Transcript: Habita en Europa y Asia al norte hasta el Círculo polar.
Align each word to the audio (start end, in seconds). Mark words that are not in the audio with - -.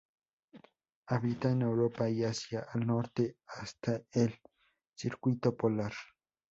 Habita 1.09 1.51
en 1.51 1.61
Europa 1.61 2.09
y 2.09 2.23
Asia 2.23 2.65
al 2.71 2.87
norte 2.87 3.37
hasta 3.45 4.01
el 4.13 4.33
Círculo 4.95 5.55
polar. 5.55 5.93